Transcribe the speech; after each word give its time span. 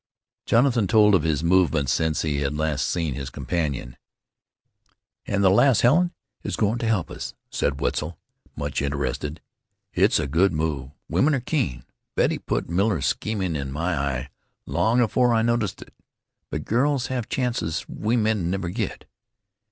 Jonathan 0.47 0.87
told 0.87 1.13
of 1.13 1.21
his 1.21 1.43
movements 1.43 1.93
since 1.93 2.23
he 2.23 2.39
had 2.39 2.57
last 2.57 2.87
seen 2.87 3.13
his 3.13 3.29
companion. 3.29 3.95
"An' 5.27 5.41
the 5.41 5.51
lass 5.51 5.81
Helen 5.81 6.11
is 6.41 6.55
goin' 6.55 6.79
to 6.79 6.87
help 6.87 7.11
us," 7.11 7.35
said 7.51 7.79
Wetzel, 7.79 8.17
much 8.55 8.81
interested. 8.81 9.41
"It's 9.93 10.17
a 10.17 10.25
good 10.25 10.53
move. 10.53 10.89
Women 11.07 11.35
are 11.35 11.39
keen. 11.39 11.85
Betty 12.15 12.39
put 12.39 12.67
Miller's 12.67 13.05
schemin' 13.05 13.55
in 13.55 13.71
my 13.71 13.95
eye 13.95 14.29
long 14.65 15.01
'afore 15.01 15.35
I 15.35 15.43
noticed 15.43 15.83
it. 15.83 15.93
But 16.49 16.65
girls 16.65 17.05
have 17.13 17.29
chances 17.29 17.85
we 17.87 18.17
men'd 18.17 18.43
never 18.49 18.69
get." 18.69 19.05